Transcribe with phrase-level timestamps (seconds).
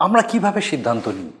[0.00, 1.32] আমরা কীভাবে সিদ্ধান্ত নিই?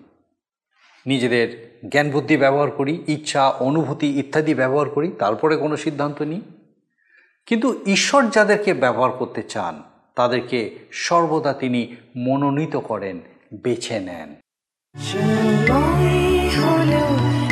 [1.06, 6.40] নিজেদের জ্ঞান বুদ্ধি ব্যবহার করি, ইচ্ছা, অনুভূতি ইত্যাদি ব্যবহার করি, তারপরে কোনো সিদ্ধান্ত নিই।
[7.46, 9.82] কিন্তু ঈশ্বর যাদেরকে ব্যবহার করতে চান,
[10.16, 13.20] তাদেরকে সর্বদা তিনি মনোনীত করেন,
[13.62, 14.36] বেছে নেন।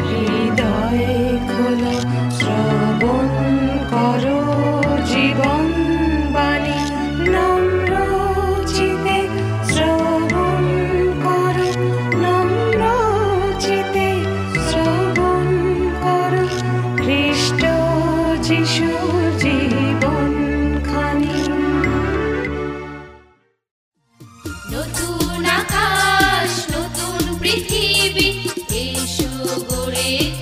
[0.09, 2.01] হৃদয় খোলো,
[2.31, 3.29] শ্রবণ
[3.91, 4.48] করো।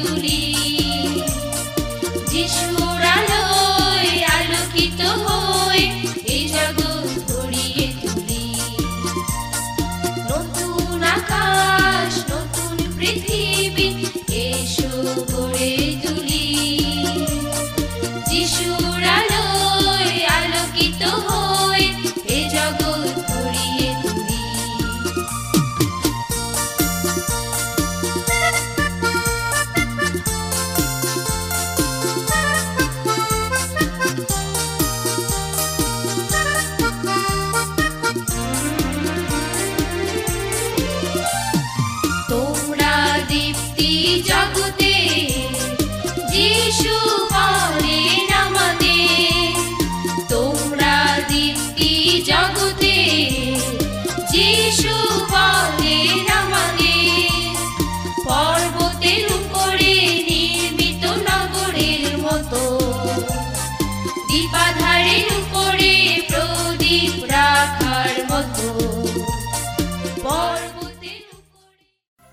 [0.06, 0.55] গড়ে তুলি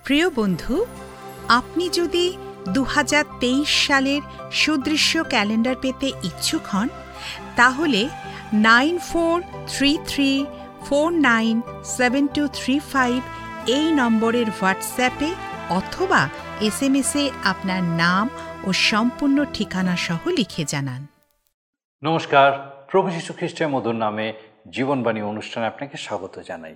[0.06, 0.86] প্রিয় বন্ধু,
[1.50, 2.25] আপনি যদি
[2.69, 4.22] দু হাজার তেইশ সালের
[4.52, 6.88] সুদৃশ্য ক্যালেন্ডার পেতে ইচ্ছুক হন,
[7.56, 8.09] তাহলে
[8.53, 10.46] nine four three three
[10.88, 11.62] four nine
[11.97, 13.19] seven two three five
[13.68, 15.30] এই নম্বরের হোয়াটসঅ্যাপে
[15.69, 16.30] অথবা
[16.62, 18.30] এস এম এসে আপনার নাম
[18.63, 21.02] ও সম্পূর্ণ ঠিকানা সহ লিখে জানান।
[22.03, 22.50] নমস্কার।
[22.92, 24.34] প্রভু যীশু খ্রিস্টের মধুর নামে
[24.72, 26.75] জীবনবাণী অনুষ্ঠানে আপনাকে স্বাগত জানাই।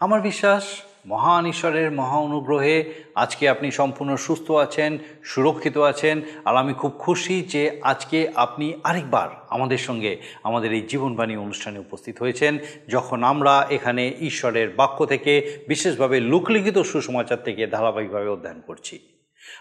[0.00, 0.64] আমার বিশ্বাস
[1.06, 2.84] মহান ঈশ্বরের মহা অনুগ্রহে
[3.14, 9.28] আজকে আপনি সম্পূর্ণ সুস্থ আছেন, সুরক্ষিত আছেন আর আমি খুব খুশি যে আজকে আপনি আরেকবার
[9.48, 16.20] আমাদের সঙ্গে আমাদের এই জীবনবাণী অনুষ্ঠানে উপস্থিত হয়েছেন, যখন আমরা এখানে ঈশ্বরের বাক্য থেকে বিশেষভাবে
[16.20, 18.98] লোকলিখিত সুসমাচার থেকে ধারাবাহিকভাবে অধ্যয়ন করছি।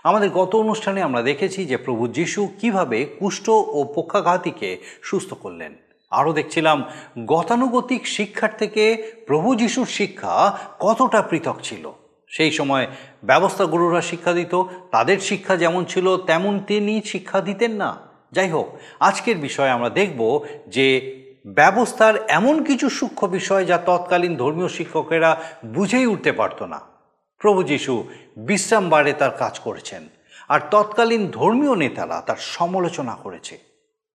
[0.03, 5.75] আমাদের গত অনুষ্ঠানে আমরা দেখেছি যে প্রভু যিশু কীভাবে কুষ্ঠ ও পক্ষাঘাতীকে সুস্থ করলেন।
[6.09, 6.83] আরও দেখছিলাম,
[7.25, 11.91] গতানুগতিক শিক্ষার থেকে প্রভু যিশুর শিক্ষা কতটা পৃথক ছিল?
[12.27, 12.87] সেই সময়
[13.23, 17.97] ব্যবস্থা গুরুরা শিক্ষা দিত, তাদের শিক্ষা যেমন ছিল, তেমন তিনি শিক্ষা দিতেন না।
[18.31, 21.15] যাই হোক, আজকের বিষয়ে আমরা দেখব যে
[21.47, 26.79] ব্যবস্থার এমন কিছু সূক্ষ্ম বিষয় যা তৎকালীন ধর্মীয় শিক্ষকেরা বুঝেই উঠতে পারতো না।
[27.39, 30.07] প্রভু যিশু বিশ্রামবারে তার কাজ করেছেন,
[30.47, 33.68] আর তৎকালীন ধর্মীয় নেতারা তার সমালোচনা করেছে।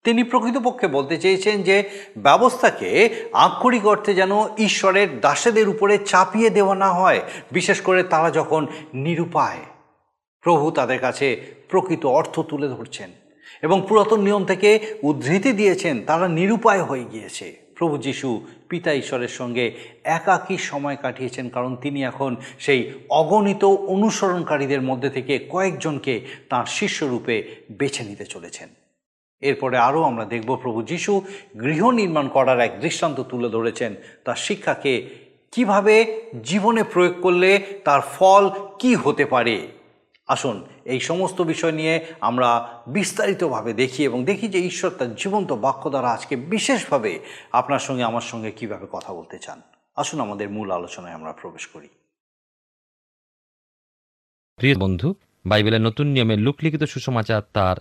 [0.03, 6.94] তিনি প্রকৃতপক্ষে বলতে চেয়েছেন যে ব্যবস্থাকে আক্ষরিক অর্থে যেন ঈশ্বরের দাসেদের উপরে চাপিয়ে দেওয়া না
[6.94, 7.22] হয়,
[7.52, 9.58] বিশেষ করে তারা যখন নিরুপায়।
[10.41, 13.09] প্রভু তাদের কাছে প্রকৃত অর্থ তুলে ধরছেন
[13.62, 19.72] এবং পুরাতন নিয়ম থেকে উদ্ধৃতি দিয়েছেন, তারা নিরুপায় হয়ে গিয়েছে। প্রভু যিশু পিতা ঈশ্বরের সঙ্গে
[20.03, 28.03] একাকী সময় কাটিয়েছেন, কারণ তিনি এখন সেই অগণিত অনুসরণকারীদের মধ্যে থেকে কয়েকজনকে তাঁর শিষ্যরূপে বেছে
[28.03, 28.70] নিতে চলেছেন।
[29.43, 31.21] এরপরে আরও আমরা দেখব প্রভু যিশু
[31.61, 33.95] গৃহ নির্মাণ করার এক দৃষ্টান্ত তুলে ধরেছেন।
[34.25, 34.93] তার শিক্ষাকে
[35.51, 35.95] কীভাবে
[36.43, 37.51] জীবনে প্রয়োগ করলে
[37.85, 38.49] তার ফল
[38.79, 39.67] কি হতে পারে?
[40.27, 45.89] আসুন, এই সমস্ত বিষয় নিয়ে আমরা বিস্তারিতভাবে দেখি এবং দেখি যে ঈশ্বর তার জীবন্ত বাক্য
[45.89, 47.19] দ্বারা আজকে বিশেষভাবে
[47.51, 49.61] আপনার সঙ্গে, আমার সঙ্গে কীভাবে কথা বলতে চান।
[49.96, 51.87] আসুন, আমাদের মূল আলোচনায় আমরা প্রবেশ করি।
[54.55, 55.16] প্রিয় বন্ধু,
[55.46, 57.75] বাইবেলের নতুন নিয়মে লুকলিখিত সুসমাচার তার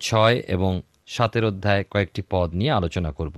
[0.00, 3.36] ছয় এবং সাতের অধ্যায় কয়েকটি পদ নিয়ে আলোচনা করব।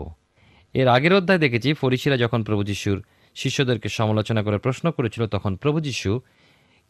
[0.74, 3.02] এর আগের অধ্যায় দেখেছি, ফরিসিরা যখন প্রভু যিশুর
[3.34, 6.20] শিষ্যদেরকে সমালোচনা করে প্রশ্ন করেছিল, তখন প্রভু যিশু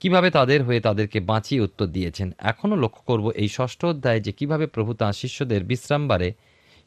[0.00, 2.32] কীভাবে তাদের হয়ে তাদেরকে বাঁচিয়ে উত্তর দিয়েছেন?
[2.38, 6.29] এখনও লক্ষ্য করব এই ষষ্ঠ অধ্যায়ে যে কীভাবে প্রভু তাঁর শিষ্যদের বিশ্রামবারে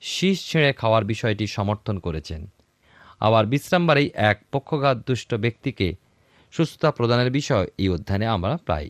[0.02, 2.42] শীষ ছেঁড়ে খাওয়ার বিষয়টি সমর্থন করেছেন।
[3.20, 5.88] আবার বিশ্রামবারেই এক পক্ষঘাত দুষ্ট ব্যক্তিকে
[6.52, 8.90] সুস্থতা প্রদানের বিষয় এই অধ্যায়ে আমরা প্রায়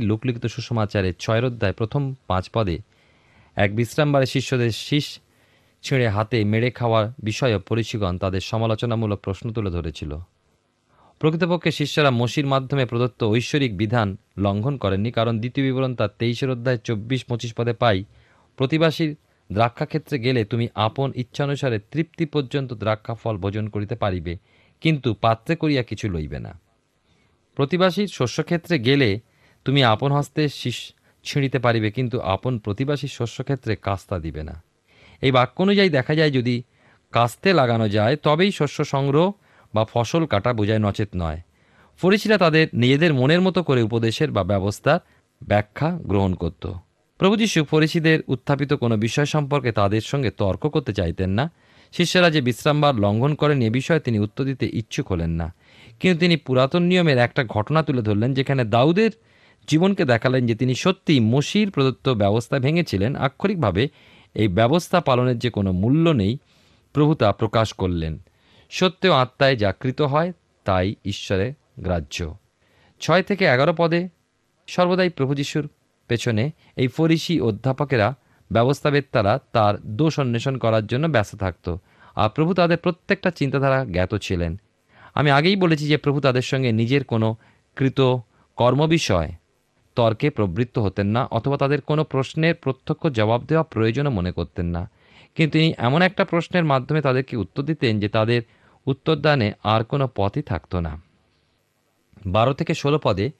[0.00, 2.78] লোকলিখিত সুসমাচারের ছয়ের অধ্যায় প্রথম পাঁচ পদে
[3.56, 5.06] এক বিশ্রামবারে শিষ্যদের শীষ
[5.84, 10.12] ছিঁড়ে হাতে মেরে খাওয়ার বিষয়ে পরিচিগণ তাদের সমালোচনামূলক প্রশ্ন তুলে ধরেছিল।
[11.20, 16.78] প্রকৃতপক্ষে শিষ্যরা মসির মাধ্যমে প্রদত্ত ঐশ্বরিক বিধান লঙ্ঘন করেননি, কারণ দ্বিতীয় বিবরণ তার তেইশের অধ্যায়
[16.78, 17.98] চব্বিশ পঁচিশ পদে পাই,
[18.56, 19.10] প্রতিবাসীর
[19.50, 24.38] দ্রাক্ষাক্ষেত্রে গেলে তুমি আপন ইচ্ছানুসারে তৃপ্তি পর্যন্ত দ্রাক্ষা ফল ভোজন করিতে পারিবে,
[24.80, 26.52] কিন্তু পাত্রে করিয়া কিছু লইবে না।
[27.56, 29.20] প্রতিবাসীর শস্যক্ষেত্রে গেলে
[29.64, 30.78] তুমি আপন হস্তে শীষ
[31.24, 34.62] ছিঁড়িতে পারিবে, কিন্তু আপন প্রতিবাসীর শস্যক্ষেত্রে কাস্তা দিবে না।
[35.22, 36.62] এই বাক্য অনুযায়ী দেখা যায়, যদি
[37.12, 39.32] কাস্তে লাগানো যায়, তবেই শস্য সংগ্রহ
[39.74, 41.40] বা ফসল কাটা বোঝায় নচেত নয়।
[42.00, 45.00] ফরিসিরা তাদের নিজেদের মনের মতো করে উপদেশের বা ব্যবস্থার
[45.42, 46.64] ব্যাখ্যা গ্রহণ করত।
[47.18, 51.50] প্রভু যীশু ফরিসিদের উত্থাপিত কোনো বিষয় সম্পর্কে তাদের সঙ্গে তর্ক করতে চাইতেন না।
[51.92, 55.54] শিষ্যরা যে বিশ্রামবার লঙ্ঘন করেন, এ বিষয়ে তিনি উত্তর দিতে ইচ্ছুক হলেন না।
[56.00, 59.10] কিন্তু তিনি পুরাতন নিয়মের একটা ঘটনা তুলে ধরলেন, যেখানে দাউদের
[59.68, 63.88] জীবনকে দেখালেন যে তিনি সত্যিই মসির প্রদত্ত ব্যবস্থা ভেঙেছিলেন। আক্ষরিকভাবে
[64.34, 66.38] এই ব্যবস্থা পালনের যে কোনো মূল্য নেই,
[66.92, 68.18] প্রভু তা প্রকাশ করলেন।
[68.70, 70.32] সত্য আত্মায় জাকৃত হয়,
[70.64, 72.34] তাই ঈশ্বরে গ্রাহ্য।
[73.00, 74.08] ছয় থেকে এগারো পদে
[74.66, 75.68] সর্বদাই প্রভু যিশুর
[76.08, 78.14] পেছনে এই ফরিসি অধ্যাপকেরা,
[78.52, 81.76] ব্যবস্থাবেত্তারা তার দোষ অন্বেষণ করার জন্য ব্যস্ত থাকত
[82.14, 84.60] আর প্রভু তাদের প্রত্যেকটা চিন্তাধারা জ্ঞাত ছিলেন।
[85.14, 87.36] আমি আগেই বলেছি যে প্রভু তাদের সঙ্গে নিজের কোনো
[87.76, 88.00] কৃত
[88.56, 89.32] কর্মবিষয়
[89.96, 94.90] তর্কে প্রবৃত্ত হতেন না অথবা তাদের কোনো প্রশ্নের প্রত্যক্ষ জবাব দেওয়া প্রয়োজনও মনে করতেন না।
[95.34, 98.42] কিন্তু তিনি এমন একটা প্রশ্নের মাধ্যমে তাদেরকে উত্তর দিতেন যে তাদের
[98.86, 101.02] উত্তরদানে আর কোনো পথই থাকতো না।
[102.26, 103.30] বারো থেকে ষোলো পদে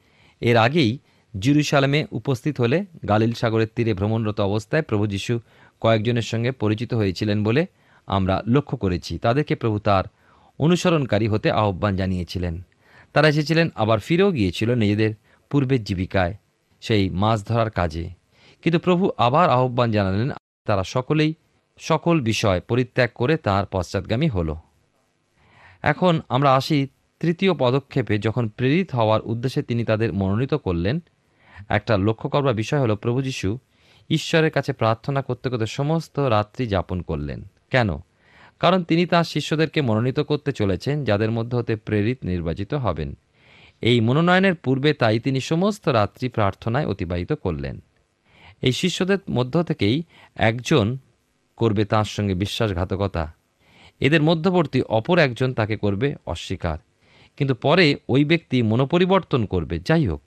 [0.40, 0.98] এর আগেই
[1.38, 5.40] জিরুসালামে উপস্থিত হলে গালিল সাগরের তীরে ভ্রমণরত অবস্থায় প্রভু যীশু
[5.80, 7.66] কয়েকজনের সঙ্গে পরিচিত হয়েছিলেন বলে
[8.06, 10.04] আমরা লক্ষ্য করেছি। তাদেরকে প্রভু তার
[10.58, 12.62] অনুসরণকারী হতে আহ্বান জানিয়েছিলেন।
[13.12, 15.14] তারা এসেছিলেন, আবার ফিরেও গিয়েছিল নিজেদের
[15.50, 16.34] পূর্বের জীবিকায়।
[16.84, 18.10] সেই মাছ ধরার কাজে।
[18.62, 20.30] কিন্তু প্রভু আবার আহ্বান জানালেন,
[20.64, 21.34] তারা সকলেই
[21.78, 24.54] সকল বিষয় পরিত্যাগ করে তার পশ্চাৎগামী হল।
[25.82, 26.88] এখন আমরা আসি
[27.20, 31.02] তৃতীয় পদক্ষেপে, যখন প্রেরিত হওয়ার উদ্দেশ্যে তিনি তাদের মনোনীত করলেন।
[31.68, 33.58] একটা লক্ষ্য করবার বিষয় হলো, প্রভু যীশু
[34.10, 37.98] ঈশ্বরের কাছে প্রার্থনা করতে করতে সমস্ত রাত্রি যাপন করলেন। কেন?
[38.58, 43.16] কারণ তিনি তাঁর শিষ্যদেরকে মনোনীত করতে চলেছেন, যাদের মধ্যে হতে প্রেরিত নির্বাচিত হবেন।
[43.84, 47.82] এই মনোনয়নের পূর্বে তাই তিনি সমস্ত রাত্রি প্রার্থনায় অতিবাহিত করলেন।
[48.62, 50.02] এই শিষ্যদের মধ্য থেকেই
[50.34, 50.98] একজন
[51.56, 53.34] করবে তাঁর সঙ্গে বিশ্বাসঘাতকতা।
[54.00, 56.78] এদের মধ্যবর্তী অপর একজন তাকে করবে অস্বীকার।
[57.36, 60.22] কিন্তু পরে ওই ব্যক্তি মনোপরিবর্তন করবে। যাই হোক,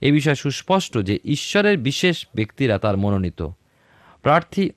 [0.00, 3.48] এ বিষয়ে সুস্পষ্ট যে ঈশ্বরের বিশেষ ব্যক্তিরা তার মনোনীত।
[4.22, 4.70] প্রার্থী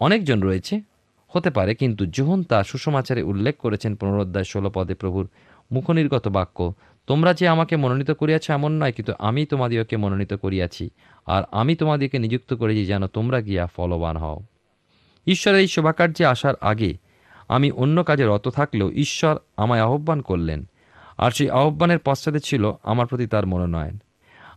[0.00, 0.80] অনেকজন রয়েছে,
[1.28, 5.28] হতে পারে, কিন্তু যোহন তা সুষমাচারে উল্লেখ করেছেন পুনরোদ্ধায় ষোলো পদে প্রভুর
[5.72, 6.74] মুখনির্গত বাক্য
[7.10, 10.90] তোমরা যে আমাকে মনোনীত করিয়াছ এমন নয়, কিন্তু আমি তোমাদিওকে মনোনীত করিয়াছি,
[11.26, 14.38] আর আমি তোমাদিওকে নিযুক্ত করেছি যেন তোমরা গিয়া ফলবান হও।
[15.26, 16.94] ঈশ্বরের এই শোভাকার্যে আসার আগে
[17.48, 20.60] আমি অন্য কাজে রত থাকলেও ঈশ্বর আমায় আহ্বান করলেন,
[21.18, 23.96] আর সেই আহ্বানের পশ্চাতে ছিল আমার প্রতি তার মনোনয়ন।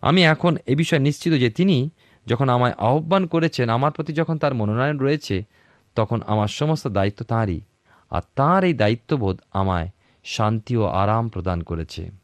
[0.02, 1.90] আমি এখন এ বিষয়ে নিশ্চিত যে তিনি
[2.28, 5.44] যখন আমায় আহ্বান করেছেন, আমার প্রতি যখন তার মনোনয়ন রয়েছে,
[5.96, 7.62] তখন আমার সমস্ত দায়িত্ব তাঁরই
[8.12, 9.90] আর তাঁর এই দায়িত্ববোধ আমায়
[10.24, 12.23] শান্তি ও আরাম প্রদান করেছে।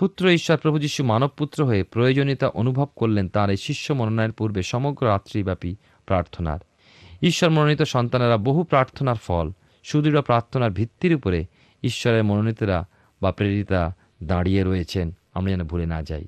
[0.00, 5.06] পুত্র ঈশ্বর প্রভু যীশু মানবপুত্র হয়ে প্রয়োজনীয়তা অনুভব করলেন তাঁর এই শিষ্য মনোনয়নের পূর্বে সমগ্র
[5.06, 5.74] রাত্রিব্যাপী
[6.06, 6.58] প্রার্থনার।
[7.22, 9.50] ঈশ্বর মনোনীত সন্তানেরা বহু প্রার্থনার ফল,
[9.84, 11.44] সুদৃঢ় প্রার্থনার ভিত্তির উপরে
[11.82, 12.86] ঈশ্বরের মনোনীতরা
[13.22, 16.24] বা প্রেরিতা দাঁড়িয়ে রয়েছেন। আমরা যেন ভুলে না যাই।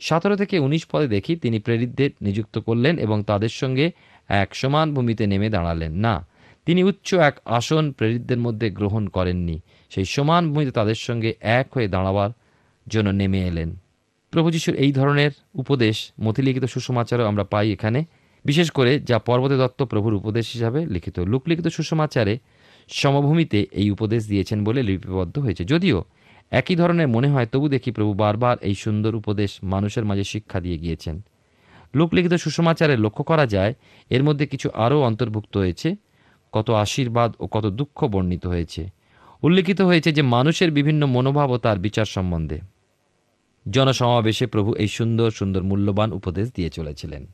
[0.00, 3.90] সতেরো থেকে উনিশ পদে দেখি তিনি প্রেরিতদের নিযুক্ত করলেন এবং তাদের সঙ্গে
[4.28, 6.26] এক সমান ভূমিতে নেমে দাঁড়ালেন। না,
[6.66, 11.88] তিনি উচ্চ এক আসন প্রেরিতদের মধ্যে গ্রহণ করেননি। সেই সমান ভূমিতে তাদের সঙ্গে এক হয়ে
[11.88, 12.30] দাঁড়াবার
[12.90, 13.70] জন্য নেমে এলেন।
[14.32, 18.00] প্রভু যিশুর এই ধরনের উপদেশ মতিলিখিত সুসমাচারও আমরা পাই এখানে।
[18.44, 22.34] বিশেষ করে যা পর্বতে দত্ত প্রভুর উপদেশ হিসাবে লিখিত। লোকলিখিত সুসমাচারে
[22.88, 25.98] সমভূমিতে এই উপদেশ দিয়েছেন বলে লিপিবদ্ধ হয়েছে। যদিও
[26.50, 30.78] একই ধরনের মনে হয়, তবু দেখি প্রভু বারবার এই সুন্দর উপদেশ মানুষের মাঝে শিক্ষা দিয়ে
[30.78, 31.16] গিয়েছেন।
[31.94, 33.72] লোকলিখিত সুসমাচারে লক্ষ্য করা যায়,
[34.10, 35.88] এর মধ্যে কিছু আরও অন্তর্ভুক্ত হয়েছে।
[36.52, 38.82] কত আশীর্বাদ ও কত দুঃখ বর্ণিত হয়েছে।
[39.42, 42.58] উল্লেখিত হয়েছে যে মানুষের বিভিন্ন মনোভাব ও তার বিচার সম্বন্ধে।
[43.68, 47.26] জনসমাবেশে প্রভু এই সুন্দর সুন্দর, মূল্যবান উপদেশ দিয়ে চলেছিলেন।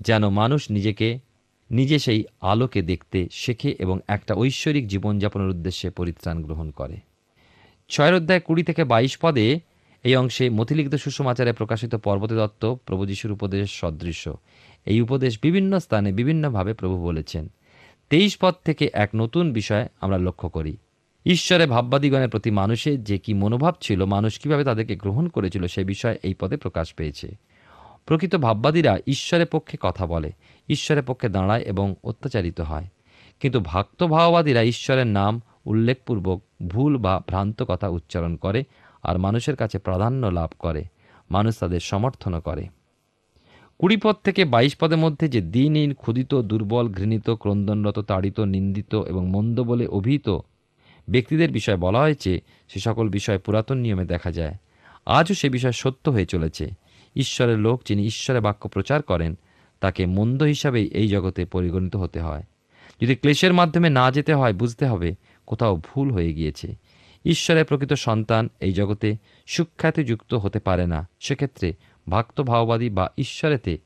[0.00, 1.18] যেন মানুষ নিজেকে,
[1.70, 6.96] নিজে সেই আলোকে দেখতে শেখে এবং একটা ঐশ্বরিক জীবনযাপনের উদ্দেশ্যে পরিত্রাণ গ্রহণ করে।
[7.88, 9.60] ছয়ের অধ্যায় কুড়ি থেকে বাইশ পদে
[10.04, 14.36] এই অংশে মতিলিখিত সুষমাচারে প্রকাশিত পর্বতে দত্ত প্রভু যিশুর উপদেশ সদৃশ্য।
[14.86, 17.48] এই উপদেশ বিভিন্ন স্থানে বিভিন্নভাবে প্রভু বলেছেন।
[18.10, 20.76] তেইশ পদ থেকে এক নতুন বিষয় আমরা লক্ষ্য করি।
[21.26, 26.18] ঈশ্বরে ভাববাদীগণের প্রতি মানুষের যে কি মনোভাব ছিল, মানুষ কীভাবে তাদেরকে গ্রহণ করেছিল সে বিষয়ে
[26.22, 27.36] এই পদে প্রকাশ পেয়েছে।
[28.06, 30.32] প্রকৃত ভাববাদীরা ঈশ্বরের পক্ষে কথা বলে,
[30.68, 32.84] ঈশ্বরের পক্ষে দাঁড়ায় এবং অত্যাচারিত হয়।
[33.40, 38.64] কিন্তু ভক্ত ভাওবাদীরা ঈশ্বরের নাম উল্লেখপূর্বক ভুল বা ভ্রান্ত কথা উচ্চারণ করে
[39.02, 40.84] আর মানুষের কাছে প্রাধান্য লাভ করে,
[41.30, 42.68] মানুষ তাদের সমর্থনও করে।
[43.78, 49.30] কুড়ি পদ থেকে বাইশ পদের মধ্যে যে দিনহীন ক্ষুদিত দুর্বল, ঘৃণিত, ক্রন্দনরত, তাড়িত, নিন্দিত এবং
[49.30, 50.38] মন্দ বলে অভিহিত
[51.10, 54.54] ব্যক্তিদের বিষয়ে বলা হয়েছে, সে সকল বিষয় পুরাতন নিয়মে দেখা যায়।
[55.06, 56.70] আজও সে বিষয় সত্য হয়ে চলেছে।
[57.16, 59.38] ঈশ্বরের লোক যিনি ঈশ্বরের বাক্য প্রচার করেন,
[59.80, 62.42] তাকে মন্দ হিসাবেই এই জগতে পরিগণিত হতে হয়।
[63.02, 65.14] যদি ক্লেশের মাধ্যমে না যেতে হয়, বুঝতে হবে
[65.46, 66.74] কোথাও ভুল হয়ে গিয়েছে।
[67.24, 71.74] ঈশ্বরের প্রকৃত সন্তান এই জগতে সুখ্যাতিযুক্ত হতে পারে না। সেক্ষেত্রে
[72.08, 73.78] ভক্ত ভাওবাদী বা ঈশ্বরেতে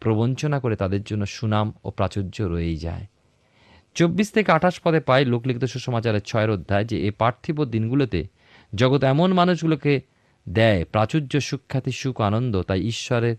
[0.00, 3.06] প্রবঞ্চনা করে তাদের জন্য সুনাম ও প্রাচুর্য রয়েই যায়।
[3.94, 8.24] চব্বিশ থেকে আঠাশ পদে পাই লোকলিখিত সুসমাচারের ছয়ের অধ্যায় যে এই পার্থিব দিনগুলোতে
[8.74, 10.00] জগৎ এমন মানুষগুলোকে
[10.48, 13.36] দেয় প্রাচুর্য, সুখ্যাতি, সুখ, আনন্দ, তাই ঈশ্বরের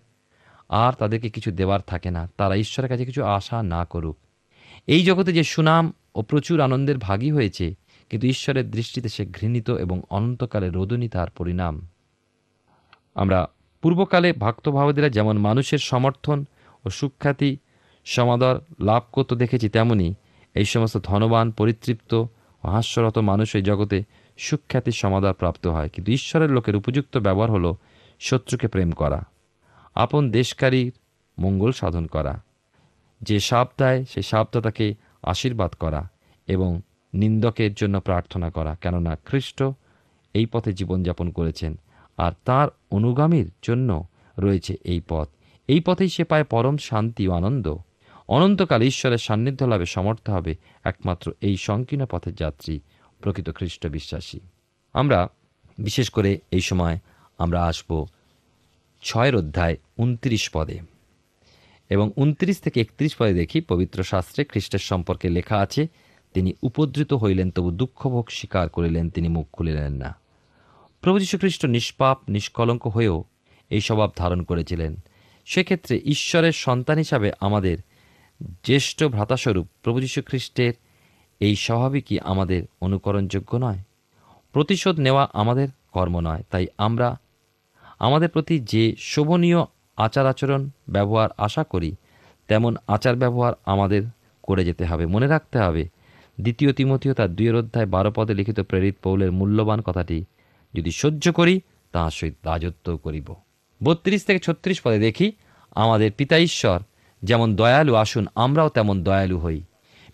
[0.69, 4.17] আর তাদেরকে কিছু দেওয়ার থাকে না। তারা ঈশ্বরের কাছে কিছু আশা না করুক।
[4.87, 7.73] এই জগতে যে সুনাম ও প্রচুর আনন্দের ভাগী হয়েছে,
[8.09, 11.87] কিন্তু ঈশ্বরের দৃষ্টিতে সে ঘৃণিত এবং অনন্তকালে রোদনী তার পরিণাম।
[13.15, 13.47] আমরা
[13.81, 16.45] পূর্বকালে ভক্তভাবীরা যেমন মানুষের সমর্থন
[16.85, 17.57] ও সুখ্যাতি
[18.05, 20.13] সমাদর লাভ করতে দেখেছি, তেমনি
[20.55, 22.11] এই সমস্ত ধনবান, পরিতৃপ্ত
[22.63, 23.97] ও হাস্যরত মানুষ এই জগতে
[24.39, 27.71] সুখ্যাতির সমাদর প্রাপ্ত হয়। কিন্তু ঈশ্বরের লোকের উপযুক্ত ব্যবহার হলো
[28.21, 29.19] শত্রুকে প্রেম করা,
[29.95, 30.91] আপন দেশকারীর
[31.37, 32.33] মঙ্গল সাধন করা,
[33.21, 34.85] যে সাপ দেয় সেই সাপটা তাকে
[35.23, 36.01] আশীর্বাদ করা
[36.47, 36.71] এবং
[37.13, 39.59] নিন্দকের জন্য প্রার্থনা করা, কেননা খ্রিস্ট
[40.33, 41.73] এই পথে জীবনযাপন করেছেন
[42.17, 43.89] আর তার অনুগামীর জন্য
[44.37, 45.27] রয়েছে এই পথ।
[45.69, 47.67] এই পথেই সে পায় পরম শান্তি ও আনন্দ।
[48.31, 52.79] অনন্তকাল ঈশ্বরের সান্নিধ্য লাভে সমর্থ হবে একমাত্র এই সংকীর্ণ পথের যাত্রী
[53.21, 54.39] প্রকৃত খ্রিস্ট বিশ্বাসী।
[54.93, 55.27] আমরা,
[55.79, 56.99] বিশেষ করে এই সময়,
[57.37, 58.07] আমরা আসব
[59.01, 60.79] ছয়ের অধ্যায় উনত্রিশ পদে।
[61.89, 65.87] এবং উনত্রিশ থেকে একত্রিশ পদে দেখি পবিত্র শাস্ত্রে খ্রিস্টের সম্পর্কে লেখা আছে,
[66.33, 70.15] তিনি উপদ্রুত হইলেন, তবু দুঃখভোগ স্বীকার করিলেন, তিনি মুখ খুলিলেন না।
[71.01, 73.23] প্রভু যীশু খ্রিস্ট নিষ্পাপ, নিষ্কলঙ্ক হয়েও
[73.69, 74.95] এই স্বভাব ধারণ করেছিলেন।
[75.45, 77.77] সেক্ষেত্রে ঈশ্বরের সন্তান হিসাবে আমাদের
[78.63, 80.73] জ্যেষ্ঠ ভ্রাতাস্বরূপ প্রভু যীশু খ্রিস্টের
[81.39, 83.77] এই স্বভাবই কি আমাদের অনুকরণযোগ্য নয়।
[84.53, 87.17] প্রতিশোধ নেওয়া আমাদের কর্ম নয়। তাই আমরা
[87.99, 89.57] আমাদের প্রতি যে শোভনীয়
[89.97, 91.95] আচার আচরণ ব্যবহার আশা করি,
[92.47, 94.03] তেমন আচার ব্যবহার আমাদের
[94.43, 95.87] করে যেতে হবে। মনে রাখতে হবে,
[96.41, 100.25] দ্বিতীয় তিমতীয় তার দুইয়ের অধ্যায় বারো পদে লিখিত প্রেরিত পৌলের মূল্যবান কথাটি,
[100.73, 103.35] যদি সহ্য করি, তাহার সহিত রাজত্ব করিব।
[103.83, 105.31] বত্রিশ থেকে ছত্রিশ পদে দেখি,
[105.75, 106.79] আমাদের পিতা ঈশ্বর
[107.23, 109.61] যেমন দয়ালু আসুন, আমরাও তেমন দয়ালু হই।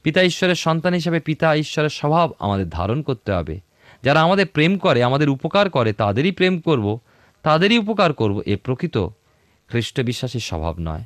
[0.04, 3.60] পিতা ঈশ্বরের সন্তান হিসেবে পিতা ঈশ্বরের স্বভাব আমাদের ধারণ করতে হবে।
[4.04, 7.00] যারা আমাদের প্রেম করে, আমাদের উপকার করে, তাদেরই প্রেম করব,
[7.44, 8.98] তাদেরই উপকার করব, এ প্রকৃত
[9.68, 11.04] খ্রিস্ট বিশ্বাসের স্বভাব নয়।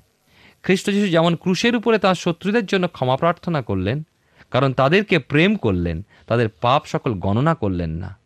[0.64, 4.04] খ্রিস্ট যিশু যেমন ক্রুশের উপরে তার শত্রুদের জন্য ক্ষমা প্রার্থনা করলেন,
[4.52, 8.18] কারণ তাদেরকে প্রেম করলেন, তাদের পাপ সকল গণনা করলেন না।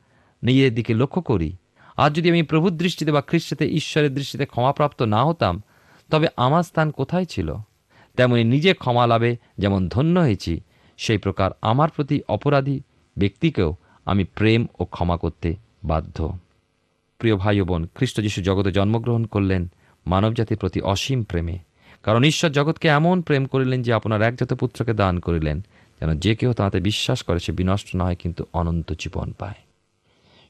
[0.44, 1.56] নিজের দিকে লক্ষ্য করি।
[1.98, 5.64] আজ যদি আমি প্রভুর দৃষ্টিতে বা খ্রিস্টতে ঈশ্বরের দৃষ্টিতে ক্ষমাপ্রাপ্ত না হতাম
[6.10, 7.56] তবে আমার স্থান কোথায় ছিল?
[8.18, 10.62] তেমনি নিজে ক্ষমা লাভে যেমন ধন্য হয়েছি,
[10.98, 12.82] সেই প্রকার আমার প্রতি অপরাধী
[13.18, 16.38] ব্যক্তিকেও আমি প্রেম ও ক্ষমা করতে বাধ্য।
[17.18, 19.68] প্রিয় ভাই বোন, খ্রিস্ট যিশু জগতে জন্মগ্রহণ করলেন
[20.06, 21.60] মানবজাতির প্রতি অসীম প্রেমে।
[22.04, 25.62] কারণ ঈশ্বর জগৎকে এমন প্রেম করিলেন যে আপনার একজাত পুত্রকে দান করিলেন,
[26.00, 29.54] যেন যে কেউ তাতে বিশ্বাস করে সে বিনষ্ট না হয় কিন্তু অনন্ত জীবন পায়।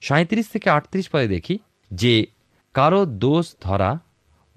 [0.01, 1.59] সাঁত্রিশ থেকে আটত্রিশ পরে দেখি
[1.93, 2.25] যে
[2.73, 3.99] কারও দোষ ধরা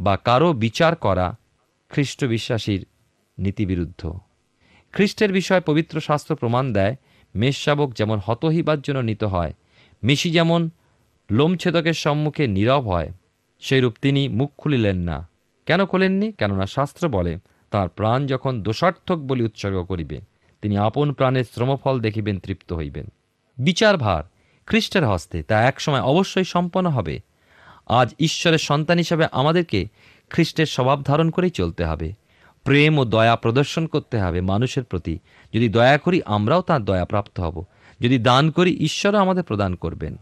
[0.00, 1.36] বা কারও বিচার করা
[1.88, 2.86] খ্রিস্ট বিশ্বাসীর
[3.38, 4.02] নীতিবিরুদ্ধ।
[4.92, 6.96] খ্রিস্টের বিষয়ে পবিত্র শাস্ত্র প্রমাণ দেয়
[7.34, 9.52] মেষশাবক যেমন হতহিবার জন্য নিত হয়,
[10.02, 10.70] মেশি যেমন
[11.30, 13.08] লোমছেদকের সম্মুখে নীরব হয়,
[13.60, 15.28] সেইরূপ তিনি মুখ খুলিলেন না।
[15.66, 16.32] কেন খোলেননি?
[16.32, 17.38] কেননা শাস্ত্র বলে,
[17.70, 20.20] তার প্রাণ যখন দোষার্থক বলি উৎসর্গ করিবে,
[20.62, 23.06] তিনি আপন প্রাণের শ্রমফল দেখিবেন, তৃপ্ত হইবেন।
[23.58, 24.22] বিচার ভার
[24.66, 27.14] খ্রিস্টের হস্তে তা একসময় অবশ্যই সম্পন্ন হবে
[27.88, 29.86] আজ ঈশ্বরের সন্তান হিসাবে আমাদেরকে
[30.30, 32.12] খ্রিস্টের স্বভাব ধারণ করেই চলতে হবে।
[32.64, 35.18] প্রেম ও দয়া প্রদর্শন করতে হবে মানুষের প্রতি।
[35.54, 37.64] যদি দয়া করি, আমরাও তার দয়া প্রাপ্ত হব।
[38.00, 40.16] যদি দান করি, ঈশ্বরও আমাদের প্রদান করবেন।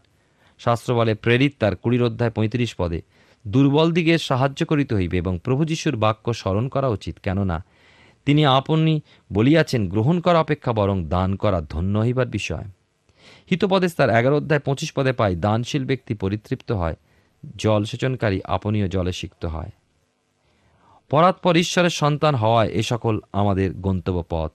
[0.59, 3.03] শাস্ত্র বলে, প্রেরিত তার কুড়ির অধ্যায় পঁয়ত্রিশ পদে,
[3.49, 7.65] দুর্বল দিকে সাহায্য করিতে হইবে এবং প্রভু যিশুর বাক্য স্মরণ করা উচিত, কেননা
[8.27, 9.01] তিনি আপনি
[9.33, 12.65] বলিয়াছেন, গ্রহণ করা অপেক্ষা বরং দান করা ধন্য হইবার বিষয়।
[13.51, 16.97] হিতপদেশ তার এগারো অধ্যায় পঁচিশ পদে পাই দানশীল ব্যক্তি পরিতৃপ্ত হয়
[17.57, 19.71] জল সেচনকারী আপনীয় জলে সিক্ত হয়।
[21.11, 24.51] পরাৎপর ঈশ্বরের সন্তান হওয়ায় এ সকল আমাদের গন্তব্য পথ।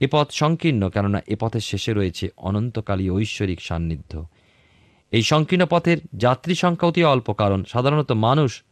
[0.00, 4.26] এ পথ সংকীর্ণ কেননা এ পথের শেষে রয়েছে অনন্তকালী ঐশ্বরিক সান্নিধ্য।
[5.12, 8.62] এই সংকীর্ণ পথের যাত্রী সংখ্যা অতি অল্প কারণ সাধারণত মানুষ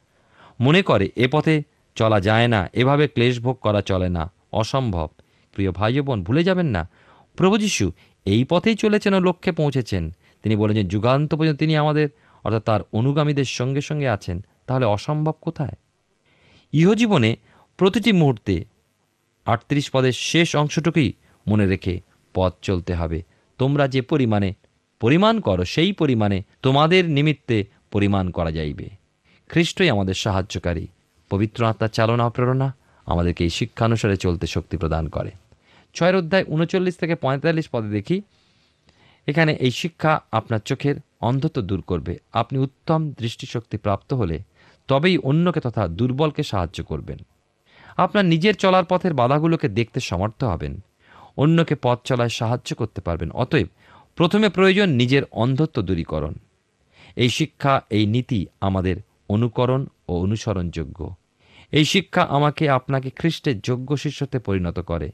[0.60, 1.62] মনে করে এ পথে
[1.94, 5.08] চলা যায় না, এভাবে ক্লেশ ভোগ করা চলে না, অসম্ভব।
[5.54, 6.90] প্রিয় ভাই বোন ভুলে যাবেন না,
[7.36, 7.92] প্রভু যীশু
[8.24, 10.10] এই পথেই চলেছেন ও লক্ষ্যে পৌঁছেছেন।
[10.42, 12.08] তিনি বলেছেন, যুগান্ত পর্যন্ত তিনি আমাদের
[12.46, 14.36] অর্থাৎ তার অনুগামীদের সঙ্গে সঙ্গে আছেন,
[14.66, 15.76] তাহলে অসম্ভব কোথায়?
[16.72, 17.30] ইহজীবনে
[17.78, 18.54] প্রতিটি মুহূর্তে
[19.46, 21.08] আটত্রিশ পদের শেষ অংশটুকুই
[21.46, 21.94] মনে রেখে
[22.34, 23.18] পথ চলতে হবে।
[23.58, 24.50] তোমরা যে পরিমাণে
[25.00, 27.58] পরিমাণ করো, সেই পরিমাণে তোমাদের নিমিত্তে
[27.90, 28.86] পরিমাণ করা যাইবে।
[29.50, 30.86] খ্রিস্টই আমাদের সাহায্যকারী।
[31.30, 32.68] পবিত্র আত্মার চালনা প্রেরণা
[33.06, 35.30] আমাদেরকে এই শিক্ষানুসারে চলতে শক্তি প্রদান করে।
[35.94, 38.16] ছয়ের অধ্যায় উনচল্লিশ থেকে পঁয়তাল্লিশ পদে দেখি,
[39.28, 44.42] এখানে এই শিক্ষা আপনার চোখের অন্ধত্ব দূর করবে। আপনি উত্তম দৃষ্টিশক্তি প্রাপ্ত হলে
[44.88, 47.18] তবেই অন্যকে তথা দুর্বলকে সাহায্য করবেন।
[47.96, 50.80] আপনার নিজের চলার পথের বাধাগুলোকে দেখতে সমর্থ হবেন।
[51.36, 53.66] অন্যকে পথ চলায় সাহায্য করতে পারবেন। অতএব
[54.16, 56.34] প্রথমে প্রয়োজন নিজের অন্ধত্ব দূরীকরণ।
[57.16, 58.96] এই শিক্ষা, এই নীতি আমাদের
[59.28, 61.14] অনুকরণ ও অনুসরণযোগ্য।
[61.72, 65.12] এই শিক্ষা আমাকে আপনাকে খ্রিস্টের যোগ্য শিষ্যতে পরিণত করে।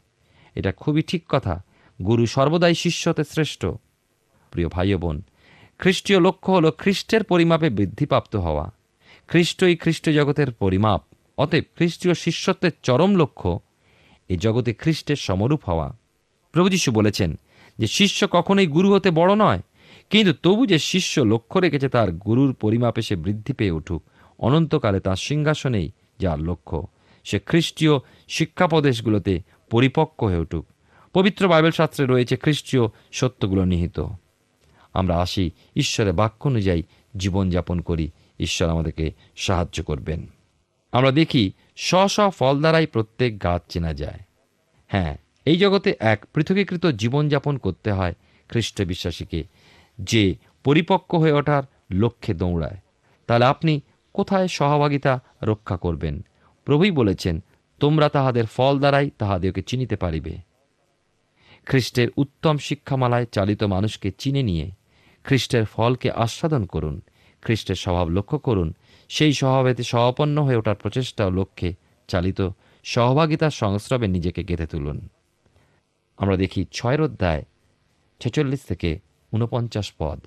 [0.55, 1.63] এটা খুবই ঠিক কথা।
[2.07, 3.67] গুরু সর্বদাই শিষ্যতে শ্রেষ্ঠ।
[4.51, 5.23] প্রিয় ভাই বোন
[5.83, 8.67] খ্রিস্টীয় লক্ষ্য হল খ্রিস্টের পরিমাপে বৃদ্ধিপ্রাপ্ত হওয়া।
[9.29, 11.01] খ্রিস্টই খ্রিস্ট জগতের পরিমাপ,
[11.43, 13.51] অতএব খ্রিস্টীয় শিষ্যত্বের চরম লক্ষ্য
[14.31, 15.89] এই জগতে খ্রিস্টের সমরূপ হওয়া।
[16.55, 17.31] প্রভু যীশু বলেছেন
[17.79, 19.61] যে শিষ্য কখনোই গুরু হতে বড় নয়,
[20.11, 24.01] কিন্তু তবু যে শিষ্য লক্ষ্য রেখেছে তার গুরুর পরিমাপে সে বৃদ্ধি পেয়ে উঠুক।
[24.39, 26.79] অনন্তকালে তার সিংহাসনেই যার লক্ষ্য,
[27.27, 27.95] সে খ্রিস্টীয়
[28.29, 29.35] শিক্ষাপদেশগুলোতে
[29.73, 30.65] পরিপক্ক হয়ে উঠুক।
[31.15, 33.99] পবিত্র বাইবেল শাস্ত্রে রয়েছে খ্রিস্টীয় সত্যগুলো নিহিত।
[34.93, 36.83] আমরা আসি ঈশ্বরের বাক্য অনুযায়ী
[37.17, 40.27] জীবনযাপন করি। ঈশ্বর আমাদেরকে সাহায্য করবেন।
[40.93, 44.19] আমরা দেখি স্ব স্ব ফল দ্বারাই প্রত্যেক গাছ চেনা যায়।
[44.87, 48.15] হ্যাঁ এই জগতে এক পৃথকীকৃত জীবনযাপন করতে হয়
[48.49, 49.45] খ্রিস্ট বিশ্বাসীকে,
[49.99, 52.77] যে পরিপক্ক হয়ে ওঠার লক্ষ্যে দৌড়ায়।
[53.27, 53.81] তাহলে আপনি
[54.13, 56.25] কোথায় সহভাগিতা রক্ষা করবেন?
[56.65, 57.43] প্রভুই বলেছেন,
[57.81, 60.37] তোমরা তাহাদের ফল দ্বারাই তাহাদেরকে চিনিতে পারিবে।
[61.67, 64.71] খ্রিস্টের উত্তম শিক্ষামালায় চালিত মানুষকে চিনে নিয়ে
[65.25, 67.01] খ্রিস্টের ফলকে আস্বাদন করুন,
[67.43, 68.75] খ্রিস্টের স্বভাব লক্ষ্য করুন,
[69.09, 71.75] সেই স্বভাবেতে সহপন্ন হয়ে ওঠার প্রচেষ্টা ও লক্ষ্যে
[72.09, 72.49] চালিত
[72.85, 75.09] সহভাগিতার সংস্রবে নিজেকে গেঁথে তুলুন।
[76.17, 77.45] আমরা দেখি ছয়ের অধ্যায়
[78.21, 78.99] ছেচল্লিশ থেকে
[79.33, 80.21] ঊনপঞ্চাশ পদ।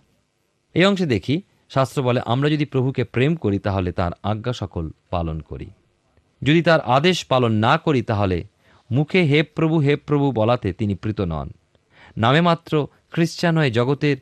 [0.74, 5.40] এই অংশে দেখি, শাস্ত্র বলে, আমরা যদি প্রভুকে প্রেম করি, তাহলে তার আজ্ঞা সকল পালন
[5.40, 5.70] করি।
[6.42, 8.44] যদি তার আদেশ পালন না করি, তাহলে
[8.92, 11.50] মুখে হে প্রভু হে প্রভু বলাতে তিনি প্রীত নন।
[12.18, 14.18] নামে মাত্র খ্রিস্টান হয়ে জগতের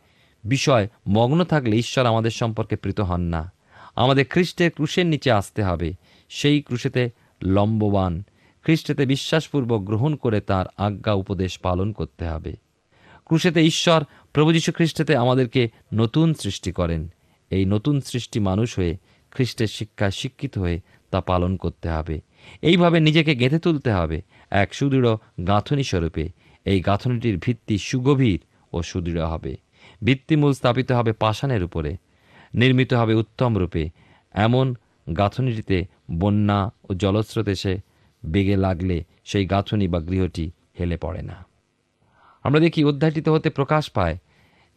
[0.45, 3.51] বিষয় মগ্ন থাকলে ঈশ্বর আমাদের সম্পর্কে প্রীত হন না।
[3.95, 5.93] আমাদের খ্রিস্টের ক্রুশের নিচে আসতে হবে।
[6.29, 7.10] সেই ক্রুশেতে
[7.43, 8.23] লম্ববান,
[8.63, 12.56] খ্রিস্টেতে বিশ্বাসপূর্বক গ্রহণ করে তার আজ্ঞা উপদেশ পালন করতে হবে।
[13.25, 14.03] ক্রুশেতে ঈশ্বর
[14.34, 17.08] প্রভু যীশু খ্রিস্টেতে আমাদেরকে নতুন সৃষ্টি করেন।
[17.49, 18.97] এই নতুন সৃষ্টি মানুষ হয়ে
[19.32, 20.79] খ্রিস্টের শিক্ষায় শিক্ষিত হয়ে
[21.12, 22.21] তা পালন করতে হবে।
[22.62, 25.15] এইভাবে নিজেকে গেঁথে তুলতে হবে এক সুদৃঢ়
[25.47, 26.29] গাঁথনি স্বরূপে।
[26.65, 28.39] এই গাঁথনিটির ভিত্তি সুগভীর
[28.73, 29.58] ও সুদৃঢ় হবে।
[30.03, 31.91] ভিত্তিমূল স্থাপিত হবে পাষাণের উপরে,
[32.53, 33.89] নির্মিত হবে উত্তম রূপে।
[34.33, 34.75] এমন
[35.17, 35.77] গাঁথনিটিতে
[36.11, 37.73] বন্যা ও জলস্রোত এসে
[38.25, 41.37] বেগে লাগলে সেই গাঁথনি বা গৃহটি হেলে পড়ে না।
[42.43, 44.17] আমরা দেখি অধ্যায়টিতে হতে প্রকাশ পায়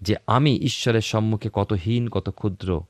[0.00, 2.80] যে আমি ঈশ্বরের সম্মুখে কত হীন, কত ক্ষুদ্র।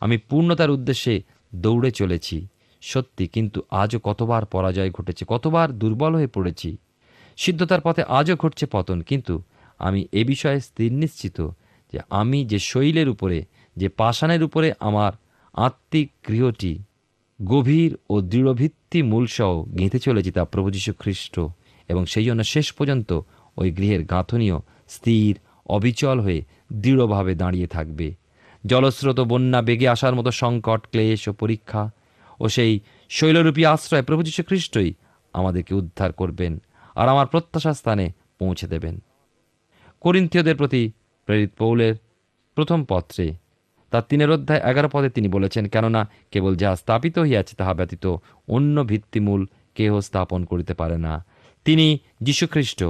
[0.00, 1.14] আমি পূর্ণতার উদ্দেশ্যে
[1.54, 2.46] দৌড়ে চলেছি।
[2.82, 6.76] সত্যি, কিন্তু আজও কতবার পরাজয় ঘটেছে, কতবার দুর্বল হয়ে পড়েছি।
[7.36, 9.34] সিদ্ধতার পথে আজও ঘটছে পতন, কিন্তু
[9.78, 11.38] আমি এ বিষয়ে স্থির নিশ্চিত
[11.94, 13.38] যে আমি যে শৈলের উপরে,
[13.76, 15.12] যে পাষাণের উপরে আমার
[15.54, 16.72] আত্মিক গৃহটি
[17.40, 21.34] গভীর ও দৃঢ়ভিত্তি মূলসহ গেঁথে চলেছি তা প্রভু যীশু খ্রিস্ট
[21.88, 23.10] এবং সেই জন্য শেষ পর্যন্ত
[23.56, 24.56] ওই গৃহের গাঁথনীয়
[24.88, 25.32] স্থির,
[25.66, 26.40] অবিচল হয়ে
[26.72, 28.14] দৃঢ়ভাবে দাঁড়িয়ে থাকবে।
[28.66, 31.82] জলস্রোত, বন্যা, বেগে আসার মতো সংকট, ক্লেশ ও পরীক্ষা
[32.40, 32.72] ও সেই
[33.10, 34.90] শৈলরূপী আশ্রয় প্রভু যীশু খ্রিস্টই
[35.32, 36.52] আমাদেরকে উদ্ধার করবেন
[36.94, 38.06] আর আমার প্রত্যাশা স্থানে
[38.38, 38.94] পৌঁছে দেবেন।
[40.00, 40.82] করিন্থীয়দের প্রতি
[41.26, 41.94] প্রেরিত পৌলের
[42.54, 43.34] প্রথম পত্রে।
[43.90, 48.16] তার তিনের অধ্যায় এগারো পদে তিনি বলেছেন, কেননা কেবল যাহা স্থাপিত হইয়াছে, তাহা ব্যতীত
[48.48, 51.24] অন্য ভিত্তিমূল কেহ স্থাপন করিতে পারে না।
[51.64, 52.84] তিনি যীশুখ্রিস্ট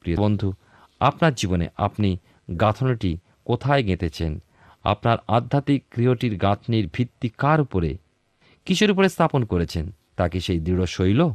[0.00, 0.52] প্রিয় বন্ধু,
[1.00, 2.18] আপনার জীবনে আপনি
[2.60, 4.42] গাঁথনিটি কোথায় গেঁথেছেন?
[4.84, 7.98] আপনার আধ্যাত্মিক গৃহটির গাঁথনির ভিত্তি কার উপরে?
[8.64, 9.90] কিসের উপরে স্থাপন করেছেন?
[10.16, 11.30] তা কি সেই দৃঢ় শৈল?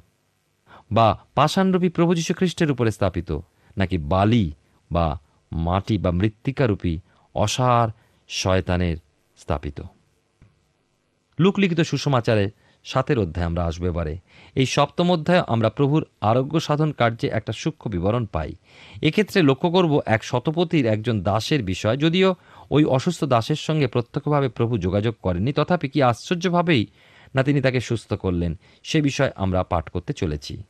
[0.92, 3.40] বা পাষাণরূপী প্রভু যীশু খ্রিস্টের উপরে স্থাপিত,
[3.78, 4.52] নাকি বালি
[4.92, 5.20] বা
[5.52, 7.00] মাটি বা মৃত্তিকারূপী
[7.36, 7.90] অসার
[8.28, 8.98] শয়তানের
[9.38, 9.82] স্থাপিত।
[11.40, 12.52] লুকলিখিত সুষমাচারে
[12.84, 14.18] সাতের অধ্যায় আমরা আসব এবারে।
[14.56, 18.54] এই সপ্তম অধ্যায়ে আমরা প্রভুর আরোগ্য সাধন কার্যে একটা সূক্ষ্ম বিবরণ পাই।
[19.02, 22.36] এক্ষেত্রে লক্ষ্য করব এক শতপতির একজন দাসের বিষয়, যদিও
[22.70, 26.88] ওই অসুস্থ দাসের সঙ্গে প্রত্যক্ষভাবে প্রভু যোগাযোগ করেননি, তথাপি কি আশ্চর্যভাবেই
[27.36, 30.64] না তিনি তাকে সুস্থ করলেন, সে বিষয় আমরা পাঠ করতে চলেছি।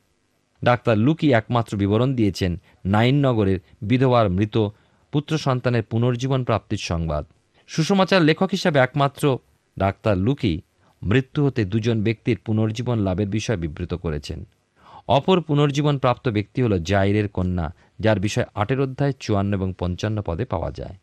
[0.64, 4.68] ডাক্তার লুকি একমাত্র বিবরণ দিয়েছেন নাইন নগরের বিধবার মৃত
[5.12, 7.24] পুত্র সন্তানের পুনর্জীবন প্রাপ্তির সংবাদ।
[7.66, 9.38] সুষমাচার লেখক হিসাবে একমাত্র
[9.78, 10.60] ডাক্তার লুকি
[11.02, 14.46] মৃত্যু হতে দুজন ব্যক্তির পুনর্জীবন লাভের বিষয়ে বিবৃত করেছেন।
[15.08, 20.44] অপর পুনর্জীবন প্রাপ্ত ব্যক্তি হল জাইরের কন্যা, যার বিষয় আটের অধ্যায় চুয়ান্ন এবং পঞ্চান্ন পদে
[20.44, 20.96] পাওয়া যায়।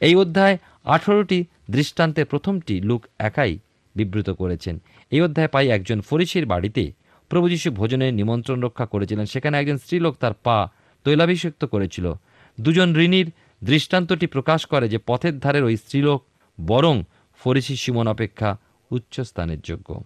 [0.00, 3.58] এই অধ্যায় আঠারোটি দৃষ্টান্তের প্রথমটি লুক একাই
[3.94, 6.92] বিবৃত করেছেন। এই অধ্যায়ে পাই একজন ফরিসির বাড়িতে
[7.28, 10.70] প্রভু যীশু ভোজনের নিমন্ত্রণ রক্ষা করেছিলেন। সেখানে একজন স্ত্রীলোক তার পা
[11.04, 12.12] তৈলাভিষিক্ত করেছিল।
[12.60, 13.30] দুজন ঋণীর
[13.64, 16.24] দৃষ্টান্তটি প্রকাশ করে যে পথের ধারের ওই স্ত্রীলোক
[16.66, 17.02] বরং
[17.38, 18.58] ফরিসি সিমন অপেক্ষা
[18.90, 20.02] উচ্চ স্থানের যোগ্য।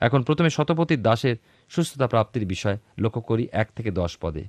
[0.00, 1.36] এখন প্রথমে শতপতির দাসের
[1.68, 4.44] সুস্থতা প্রাপ্তির বিষয় লক্ষ্য করি এক থেকে দশ পদে।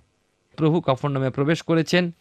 [0.58, 2.12] প্রভু কফর নামে প্রবেশ করেছেন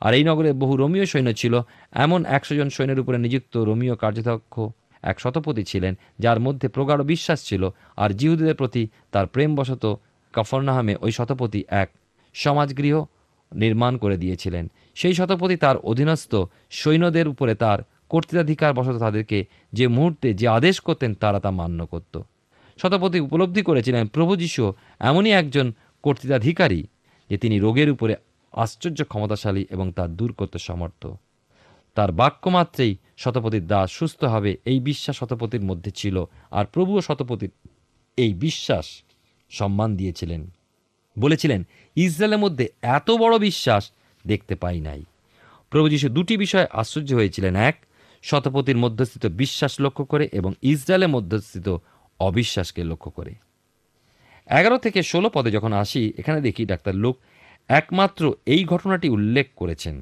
[0.00, 1.60] আর এই নগরে বহু রোমীয় সৈন্য ছিল।
[1.92, 4.60] এমন একশো জন সৈন্যের উপরে নিযুক্ত রোমীয় কার্যদক্ষ
[5.02, 10.00] এক শতপতি ছিলেন, যার মধ্যে প্রগাঢ় বিশ্বাস ছিল আর জিহুদীদের প্রতি তার প্রেমবশত
[10.32, 11.90] কফরনাহামে ওই শতপতি এক
[12.34, 13.04] সমাজগৃহ
[13.54, 16.34] নির্মাণ করে দিয়েছিলেন। সেই শতপতি তার অধীনস্থ
[16.70, 22.20] সৈন্যদের উপরে তার কর্তৃত্বাধিকার বশত তাদেরকে যে মুহূর্তে যে আদেশ করতেন তারা তা মান্য করত।
[22.82, 26.86] শতপতি উপলব্ধি করেছিলেন, প্রভু যীশু এমনই একজন কর্তৃত্বাধিকারী
[27.30, 28.16] যে তিনি রোগের উপরে
[28.52, 31.06] আশ্চর্য ক্ষমতাশালী এবং তার দূর করতে সমর্থ।
[31.94, 36.16] তার বাক্যমাত্রেই শতপতির দাস সুস্থ হবে, এই বিশ্বাস শতপতির মধ্যে ছিল।
[36.50, 37.50] আর প্রভুও শতপতির
[38.16, 38.86] এই বিশ্বাস
[39.50, 40.42] সম্মান দিয়েছিলেন।
[41.18, 41.60] বলেছিলেন,
[41.96, 43.82] ইসরায়েলের মধ্যে এত বড় বিশ্বাস
[44.26, 45.04] দেখতে পাই নাই।
[45.70, 47.76] প্রভু যীশু দুটি বিষয়ে আশ্চর্য হয়েছিলেন। এক
[48.22, 51.76] শতপতির মধ্যস্থিত বিশ্বাস লক্ষ্য করে এবং ইসরায়েলের মধ্যস্থিত
[52.20, 53.34] অবিশ্বাসকে লক্ষ্য করে।
[54.46, 57.16] এগারো থেকে ষোলো পদে যখন আসি, এখানে দেখি ডাক্তার লোক
[57.68, 59.96] একমাত্র এই ঘটনাটি উল্লেখ করেছেন।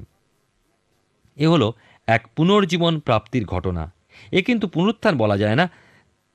[1.37, 1.73] এ হলো
[2.09, 3.93] এক পুনর্জীবন প্রাপ্তির ঘটনা।
[4.31, 5.69] এ কিন্তু পুনরুত্থান বলা যায় না।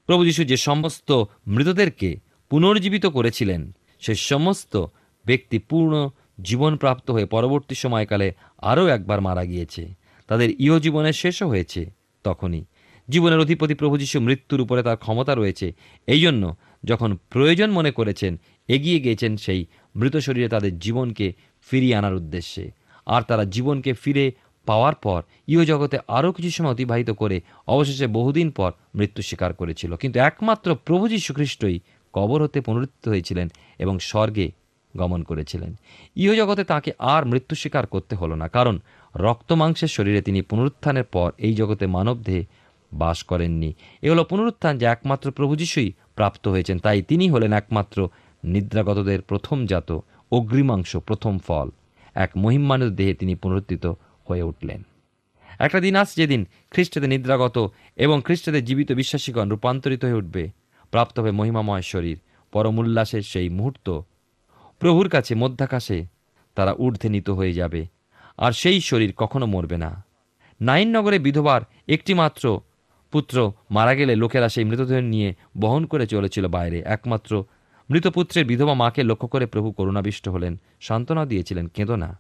[0.07, 2.17] প্রভু যীশু যে সমস্ত মৃতদেরকে
[2.51, 4.87] পুনর্জীবিত করেছিলেন, সে সমস্ত
[5.27, 6.11] ব্যক্তি পূর্ণ
[6.43, 9.95] জীবনপ্রাপ্ত হয়ে পরবর্তী সময়কালে আরও একবার মারা গিয়েছে।
[10.29, 11.91] তাদের ইহ জীবনের শেষও হয়েছে
[12.25, 12.65] তখনই।
[13.09, 15.73] জীবনের অধিপতি প্রভু যীশু মৃত্যুর উপরে তার ক্ষমতা রয়েছে।
[16.07, 21.33] এই জন্য যখন প্রয়োজন মনে করেছেন, এগিয়ে গিয়েছেন সেই মৃত শরীরে তাদের জীবনকে
[21.71, 22.71] ফিরিয়ে আনার উদ্দেশ্যে।
[23.07, 24.33] আর তারা জীবনকে ফিরে
[24.67, 29.97] পাওয়ার পর ইহ জগতে আরও কিছু সময় অতিবাহিত করে অবশেষে বহুদিন পর মৃত্যু স্বীকার করেছিল।
[29.97, 31.79] কিন্তু একমাত্র প্রভু যীশু খ্রিস্টই
[32.15, 33.49] কবর হতে পুনরুত্থিত হয়েছিলেন
[33.79, 34.47] এবং স্বর্গে
[34.97, 35.71] গমন করেছিলেন।
[36.17, 38.79] ইহজগতে তাকে আর মৃত্যু স্বীকার করতে হলো না, কারণ
[39.15, 42.45] রক্ত মাংসের শরীরে তিনি পুনরুত্থানের পর এই জগতে মানবদেহে
[42.93, 43.71] বাস করেননি।
[44.03, 48.09] এ হলো পুনরুত্থান যে একমাত্র প্রভু যিশুই প্রাপ্ত হয়েছেন, তাই তিনি হলেন একমাত্র
[48.45, 49.91] নিদ্রাগতদের প্রথম জাত,
[50.33, 51.69] অগ্রিমাংশ, প্রথম ফল।
[52.15, 53.85] এক মহিমানের দেহে তিনি পুনরুত্থিত
[54.25, 54.81] হয়ে উঠলেন।
[55.59, 57.57] একটা দিন আস যেদিন খ্রিস্টদের নিদ্রাগত
[57.97, 60.45] এবং খ্রিস্টদের জীবিত বিশ্বাসীগণ রূপান্তরিত হয়ে উঠবে,
[60.91, 62.19] প্রাপ্ত হবে মহিমাময় শরীর,
[62.53, 64.01] পরম উল্লাসের সেই মুহূর্ত।
[64.79, 66.07] প্রভুর কাছে মধ্যাকাশে
[66.55, 67.87] তারা ঊর্ধ্বে নিত হয়ে যাবে,
[68.39, 69.91] আর সেই শরীর কখনো মরবে না।
[70.61, 72.61] নাইন নগরে বিধবার একটি মাত্র
[73.13, 73.37] পুত্র
[73.71, 77.33] মারা গেলে লোকেরা সেই মৃতদেহ নিয়ে বহন করে চলেছিল বাইরে। একমাত্র
[77.91, 82.11] মৃতপুত্রের বিধবা মাকে লক্ষ্য করে প্রভু করুণাবিষ্ট হলেন, সান্ত্বনা দিয়েছিলেন, কেঁদো না।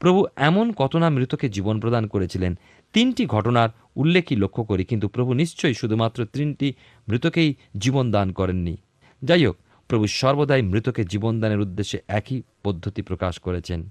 [0.00, 2.58] প্রভু এমন কত না মৃতকে জীবন প্রদান করেছিলেন।
[2.92, 6.72] তিনটি ঘটনার উল্লেখই লক্ষ্য করি, কিন্তু প্রভু নিশ্চয়ই শুধুমাত্র তিনটি
[7.08, 8.76] মৃতকেই জীবন দান করেননি।
[9.22, 9.56] যাই হোক,
[9.88, 13.90] প্রভু সর্বদাই মৃতকে জীবনদানের উদ্দেশ্যে একই পদ্ধতি প্রকাশ করেছেন।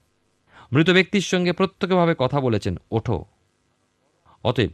[0.72, 3.26] মৃত ব্যক্তির সঙ্গে প্রত্যক্ষভাবে কথা বলেছেন, ওঠো।
[4.44, 4.70] অতএব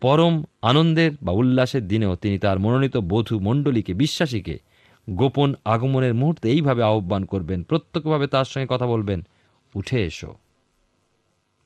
[0.00, 4.58] পরম আনন্দের বা উল্লাসের দিনেও তিনি তার মনোনীত বধূ মণ্ডলীকে, বিশ্বাসীকে
[5.10, 9.20] গোপন আগমনের মুহূর্তে এইভাবে আহ্বান করবেন, প্রত্যক্ষভাবে তার সঙ্গে কথা বলবেন,
[9.74, 10.43] উঠে এসো।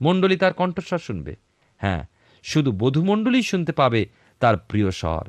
[0.00, 1.32] মণ্ডলী তার কণ্ঠস্বর শুনবে।
[1.80, 2.02] হ্যাঁ
[2.44, 4.00] শুধু বধুমণ্ডলী শুনতে পাবে
[4.40, 5.24] তার প্রিয় স্বর।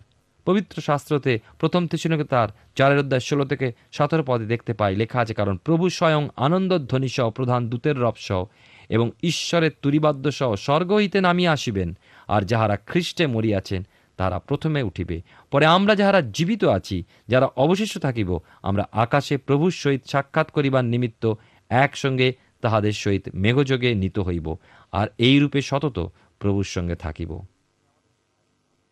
[0.46, 5.34] পবিত্র শাস্ত্রতে প্রথম তেসুনকে তার চারের অধ্যায় ষোলো থেকে সতেরো পদে দেখতে পাই, লেখা আছে,
[5.34, 8.46] কারণ প্রভু স্বয়ং আনন্দধ্বনি সহ প্রধান দূতের রব সহ
[8.90, 11.90] এবং ঈশ্বরের তুরিবাদ্য সহ স্বর্গ হইতে নামিয়া আসিবেন,
[12.28, 13.84] আর যাহারা খ্রিস্টে মরিয়াছেন
[14.18, 18.30] তাহারা প্রথমে উঠিবে। পরে আমরা যাহারা জীবিত আছি, যারা অবশিষ্ট থাকিব,
[18.62, 21.34] আমরা আকাশে প্রভুর সহিত সাক্ষাৎ করিবার নিমিত্ত
[21.70, 24.48] একসঙ্গে তাহাদের সহিত মেঘযোগে নিত হইব,
[24.94, 25.98] আর এই রূপে সতত
[26.40, 27.32] প্রভুর সঙ্গে থাকিব।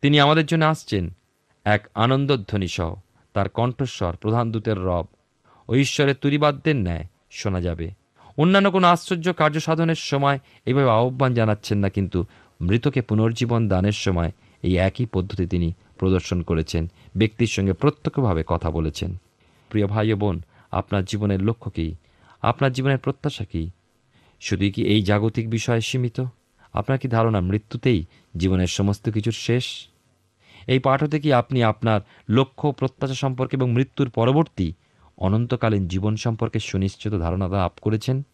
[0.02, 1.04] তিনি আমাদের জন্য আসছেন
[1.66, 2.92] এক আনন্দধ্বনি সহ,
[3.34, 5.06] তার কণ্ঠস্বর প্রধান দূতের রব
[5.70, 7.88] ও ঈশ্বরের তুরিবাদ্যের ন্যায় শোনা যাবে।
[8.38, 12.20] অন্যান্য কোনো আশ্চর্য কার্য সাধনের সময় এইভাবে আহ্বান জানাচ্ছেন না, কিন্তু
[12.62, 14.32] মৃতকে পুনর্জীবন দানের সময়
[14.64, 16.84] এই একই পদ্ধতি তিনি প্রদর্শন করেছেন,
[17.18, 19.12] ব্যক্তির সঙ্গে প্রত্যক্ষভাবে কথা বলেছেন।
[19.70, 20.36] প্রিয় ভাই বোন,
[20.72, 21.88] আপনার জীবনের লক্ষ্য কী?
[22.42, 23.70] আপনার জীবনের প্রত্যাশা কী?
[24.40, 26.22] শুধুই কি এই জাগতিক বিষয়ে সীমিত?
[26.74, 28.06] আপনার কি ধারণা মৃত্যুতেই
[28.38, 29.64] জীবনের সমস্ত কিছুর শেষ?
[30.68, 34.74] এই পাঠ হতে কি আপনি আপনার লক্ষ্য, প্রত্যাশা সম্পর্কে এবং মৃত্যুর পরবর্তী,
[35.18, 38.26] অনন্তকালীন জীবন সম্পর্কে সুনিশ্চিত ধারণা লাভ করেছেন?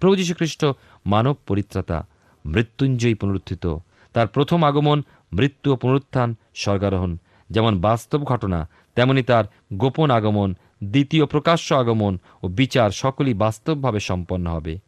[0.00, 0.64] প্রভু যীশু খ্রিস্ট
[1.06, 2.06] মানব পরিত্রাতা,
[2.46, 3.76] মৃত্যুঞ্জয়ী পুনরুত্থিত।
[4.12, 7.16] তার প্রথম আগমন, মৃত্যু ও পুনরুত্থান স্বর্গারোহণ।
[7.50, 9.44] যেমন বাস্তব ঘটনা, তেমনি তার
[9.74, 14.78] গোপন আগমন দ্বিতীয় প্রকাশ্য আগমন ও বিচার সকলই বাস্তবভাবে সম্পন্ন হবে।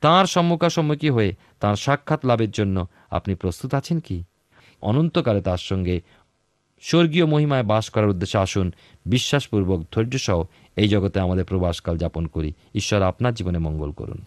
[0.00, 4.24] তাঁর সম্মুখাসম্মুখী হয়ে তাঁর সাক্ষাৎ লাভের জন্য আপনি প্রস্তুত আছেন কি?
[4.82, 6.00] অনন্তকালে তার সঙ্গে
[6.80, 8.72] স্বর্গীয় মহিমায় বাস করার উদ্দেশ্যে আসুন,
[9.06, 10.44] বিশ্বাসপূর্বক ধৈর্যসহ
[10.76, 14.24] এই জগতে আমাদের প্রবাসকাল যাপন করি। ঈশ্বর আপনার জীবনে মঙ্গল করুন।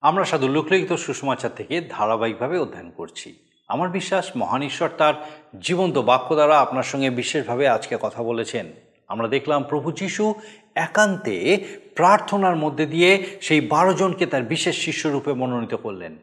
[0.00, 3.34] আমরা সাধু লোকলিখিত সুষমাচার থেকে ধারাবাহিকভাবে অধ্যয়ন করছি।
[3.68, 5.14] আমার বিশ্বাস, মহান ঈশ্বর তার
[5.60, 8.72] জীবন্ত বাক্য দ্বারা আপনার সঙ্গে বিশেষভাবে আজকে কথা বলেছেন।
[9.08, 10.34] আমরা দেখলাম প্রভু যিশু
[10.74, 11.64] একান্তে
[11.96, 16.16] প্রার্থনার মধ্যে দিয়ে সেই বারো জনকে তার বিশেষ শিষ্যরূপে মনোনীত করলেন।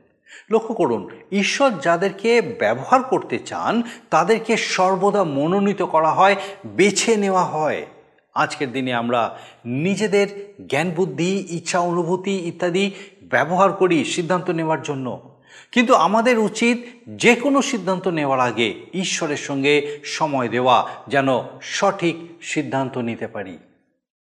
[0.51, 7.85] লক্ষ্য করুন, ঈশ্বর যাদেরকে ব্যবহার করতে চান, তাদেরকে সর্বদা মনোনীত করা হয়, বেছে নেওয়া হয়।
[8.33, 12.91] আজকের দিনে আমরা নিজেদের জ্ঞান বুদ্ধি ইচ্ছা অনুভূতি ইত্যাদি
[13.23, 15.28] ব্যবহার করি, সিদ্ধান্ত নেওয়ার জন্য।
[15.71, 22.97] কিন্তু আমাদের উচিত যে কোনো সিদ্ধান্ত নেওয়ার আগে ঈশ্বরের সঙ্গে সময় দেওয়া যেন সঠিক সিদ্ধান্ত
[22.97, 23.57] নিতে পারি।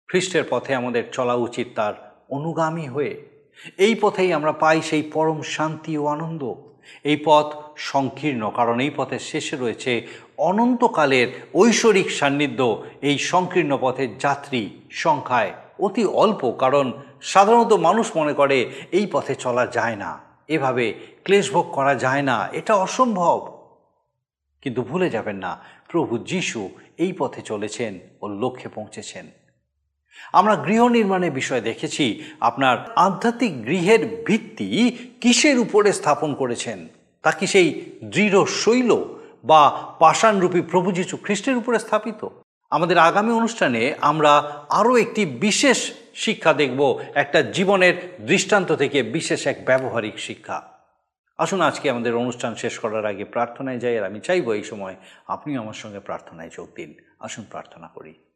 [0.09, 3.14] খ্রিস্টের পথে আমাদের চলা উচিত তার অনুগামী হয়ে।
[3.79, 6.55] এই পথেই আমরা পাই সেই পরম শান্তি ও আনন্দ।
[7.05, 10.07] এই পথ সংকীর্ণ, কারণ এই পথের শেষে রয়েছে
[10.38, 18.59] অনন্তকালের ঐশ্বরিক সান্নিধ্য। এই সংকীর্ণ পথের যাত্রী সংখ্যায় অতি অল্প, কারণ সাধারণত মানুষ মনে করে
[18.93, 20.95] এই পথে চলা যায় না। এভাবে
[21.31, 23.38] ক্লেশভোগ করা যায় না, এটা অসম্ভব।
[24.62, 29.27] কিন্তু ভুলে যাবেন না, প্রভু যিশু এই পথে চলেছেন ও লক্ষ্যে পৌঁছেছেন।
[30.33, 36.88] আমরা গৃহ নির্মাণের বিষয়ে দেখেছি, আপনার আধ্যাত্মিক গৃহের ভিত্তি কিসের উপরে স্থাপন করেছেন?
[37.23, 37.69] তা কি সেই
[38.05, 39.05] দৃঢ় শৈল
[39.45, 42.29] বা পাষাণরূপী প্রভু যীশু খ্রিস্টের উপরে স্থাপিত?
[42.71, 44.33] আমাদের আগামী অনুষ্ঠানে আমরা
[44.69, 50.80] আরও একটি বিশেষ শিক্ষা দেখব, একটা জীবনের দৃষ্টান্ত থেকে বিশেষ এক ব্যবহারিক শিক্ষা।
[51.40, 55.61] আসুন আজকে আমাদের অনুষ্ঠান শেষ করার আগে প্রার্থনায় যাই আর আমি চাইব এই সময় আপনিও
[55.61, 58.30] আমার সঙ্গে প্রার্থনায় যোগ দিন। আসুন প্রার্থনা করি।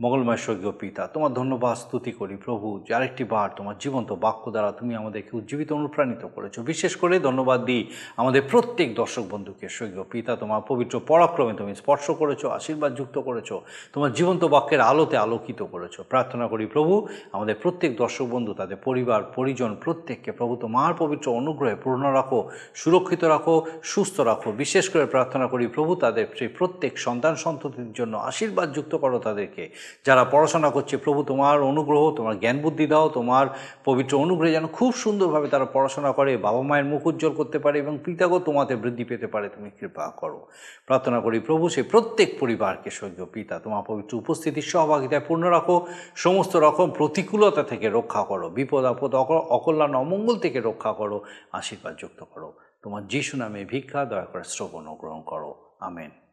[0.00, 4.72] মঙ্গলময় স্বর্গীয় পিতা, তোমার ধন্যবাদ, স্তুতি করি প্রভু, যে আরেকটি বার তোমার জীবন্ত বাক্য দ্বারা
[4.72, 7.82] তুমি আমাদেরকে উজ্জীবিত, অনুপ্রাণিত করেছ। বিশেষ করে ধন্যবাদ দিই
[8.16, 13.50] আমাদের প্রত্যেক দর্শক বন্ধুকে, স্বর্গীয় পিতা, তোমার পবিত্র পরাক্রমে তুমি স্পর্শ করেছ, আশীর্বাদ যুক্ত করেছ,
[13.92, 16.94] তোমার জীবন্ত বাক্যের আলোতে আলোকিত করেছ। প্রার্থনা করি প্রভু,
[17.32, 22.40] আমাদের প্রত্যেক দর্শক বন্ধু, তাদের পরিবার, পরিজন, প্রত্যেককে প্রভু, তোমার পবিত্র অনুগ্রহে পূর্ণ রাখো,
[22.74, 28.14] সুরক্ষিত রাখো, সুস্থ রাখো। বিশেষ করে প্রার্থনা করি প্রভু, তাদের সেই প্রত্যেক সন্তান সন্ততির জন্য
[28.30, 29.64] আশীর্বাদ যুক্ত করো তাদেরকে।
[30.06, 33.46] যারা পড়াশোনা করছে, প্রভু তোমার অনুগ্রহ, তোমার জ্ঞান বুদ্ধি দাও, তোমার
[33.84, 37.98] পবিত্র অনুগ্রহে যেন খুব সুন্দরভাবে তারা পড়াশোনা করে, বাবা মায়ের মুখ উজ্জ্বল করতে পারে এবং
[38.04, 40.48] পিতাগো তোমাতে বৃদ্ধি পেতে পারে, তুমি কৃপা করো।
[40.86, 46.56] প্রার্থনা করি প্রভু, সে প্রত্যেক পরিবারকে স্বর্গীয় পিতা, তোমার পবিত্র উপস্থিতির সহভাগিতায় পূর্ণ রাখো, সমস্ত
[46.56, 49.14] রকম প্রতিকূলতা থেকে রক্ষা করো, বিপদ, আপদ
[49.56, 52.48] অকল্যাণ, অমঙ্গল থেকে রক্ষা করো, আশীর্বাদ যুক্ত করো।
[52.82, 56.23] তোমার যিশু নামে ভিক্ষা, দয়া করে শ্রবণ গ্রহণ করো। আমেন।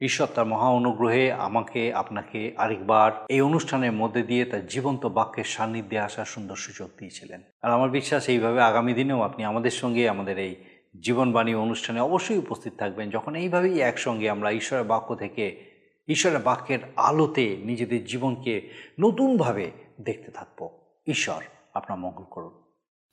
[0.00, 5.98] ঈশ্বর তার মহা অনুগ্রহে আমাকে, আপনাকে আরেকবার এই অনুষ্ঠানের মধ্যে দিয়ে তার জীবন্ত বাক্যের সান্নিধ্যে
[5.98, 10.54] আসার সুন্দর সুযোগ দিয়েছিলেন। আর আমার বিশ্বাস এইভাবে আগামী দিনেও আপনি আমাদের সঙ্গে আমাদের এই
[11.02, 15.74] জীবনবাণী অনুষ্ঠানে অবশ্যই উপস্থিত থাকবেন। যখন এইভাবেই একসঙ্গে আমরা ঈশ্বরের বাক্য থেকে
[16.08, 21.42] ঈশ্বরের বাক্যের আলোতে নিজেদের জীবনকে নতুনভাবে দেখতে থাকব। ঈশ্বর
[21.74, 22.50] আপনার মঙ্গল করুন।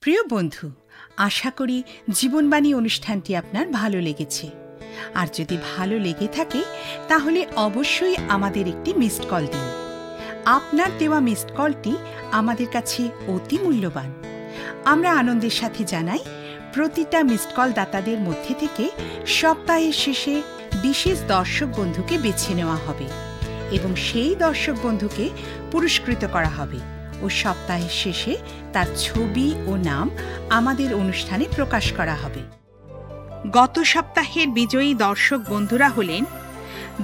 [0.01, 0.71] প্রিয় বন্ধু,
[1.17, 4.60] আশা করি জীবনবাণী অনুষ্ঠানটি আপনার ভালো লেগেছে।
[5.15, 6.61] আর যদি ভালো লেগে থাকে,
[7.07, 9.67] তাহলে অবশ্যই আমাদের একটি মিসড কল দিন।
[10.45, 11.97] আপনার দেওয়া মিসড কলটি
[12.31, 14.13] আমাদের কাছে অতি মূল্যবান।
[14.85, 16.19] আমরা আনন্দের সাথে জানাই,
[16.73, 18.89] প্রতিটা মিসড কল দাতাদের মধ্যে থেকে
[19.25, 20.41] সপ্তাহের শেষে
[20.81, 23.07] বিশেষ দর্শক বন্ধুকে বেছে নেওয়া হবে
[23.71, 25.29] এবং সেই দর্শক বন্ধুকে
[25.71, 26.79] পুরস্কৃত করা হবে
[27.21, 28.37] ও সপ্তাহের শেষে
[28.73, 30.09] তার ছবি ও নাম
[30.49, 32.60] আমাদের অনুষ্ঠানে প্রকাশ করা হবে।
[33.49, 36.23] গত সপ্তাহের বিজয়ী দর্শক বন্ধুরা হলেন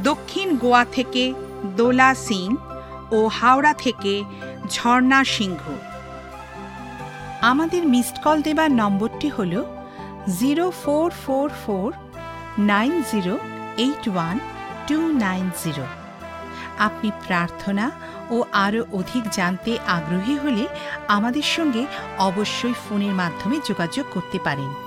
[0.03, 1.33] দক্ষিণ গোয়া থেকে
[1.65, 2.55] দোলা সিং
[3.11, 4.23] ও হাওড়া থেকে
[4.69, 5.63] ঝর্ণা সিংহ।
[7.41, 9.63] আমাদের মিসড কল দেবার নম্বরটি হল
[10.39, 11.93] zero four four four
[12.57, 13.37] nine zero
[13.77, 14.39] eight one
[14.87, 15.85] two nine zero.
[16.79, 17.91] আপনি প্রার্থনা
[18.29, 20.67] ও আরও অধিক জানতে আগ্রহী হলে
[21.07, 21.85] আমাদের সঙ্গে
[22.17, 24.86] অবশ্যই ফোনের মাধ্যমে যোগাযোগ করতে পারেন।